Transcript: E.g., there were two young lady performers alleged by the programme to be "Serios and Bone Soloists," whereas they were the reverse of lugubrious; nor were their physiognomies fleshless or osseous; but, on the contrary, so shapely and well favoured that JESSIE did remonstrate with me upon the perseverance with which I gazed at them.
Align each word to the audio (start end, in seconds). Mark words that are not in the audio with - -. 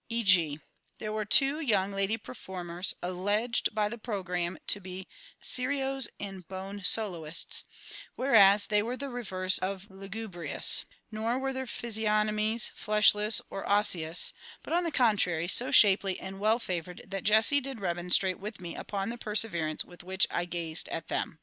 E.g., 0.09 0.59
there 0.97 1.13
were 1.13 1.25
two 1.25 1.59
young 1.59 1.91
lady 1.91 2.17
performers 2.17 2.95
alleged 3.03 3.69
by 3.75 3.87
the 3.87 3.99
programme 3.99 4.57
to 4.65 4.79
be 4.79 5.07
"Serios 5.39 6.07
and 6.19 6.47
Bone 6.47 6.83
Soloists," 6.83 7.65
whereas 8.15 8.65
they 8.65 8.81
were 8.81 8.97
the 8.97 9.09
reverse 9.11 9.59
of 9.59 9.91
lugubrious; 9.91 10.85
nor 11.11 11.37
were 11.37 11.53
their 11.53 11.67
physiognomies 11.67 12.71
fleshless 12.73 13.43
or 13.51 13.63
osseous; 13.69 14.33
but, 14.63 14.73
on 14.73 14.83
the 14.85 14.91
contrary, 14.91 15.47
so 15.47 15.69
shapely 15.69 16.19
and 16.19 16.39
well 16.39 16.57
favoured 16.57 17.03
that 17.05 17.23
JESSIE 17.23 17.61
did 17.61 17.79
remonstrate 17.79 18.39
with 18.39 18.59
me 18.59 18.75
upon 18.75 19.09
the 19.09 19.19
perseverance 19.19 19.85
with 19.85 20.03
which 20.03 20.25
I 20.31 20.45
gazed 20.45 20.89
at 20.89 21.09
them. 21.09 21.37